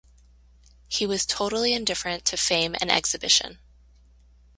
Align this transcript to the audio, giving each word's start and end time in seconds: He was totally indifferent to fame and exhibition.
He 0.87 1.05
was 1.05 1.27
totally 1.27 1.73
indifferent 1.75 2.25
to 2.25 2.35
fame 2.35 2.75
and 2.81 2.89
exhibition. 2.91 3.59